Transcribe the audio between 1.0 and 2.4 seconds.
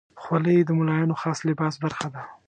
خاص لباس برخه ده.